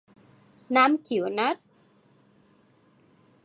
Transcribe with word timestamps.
নাম 0.69 0.91
কী 1.05 1.15
উনার। 1.21 1.55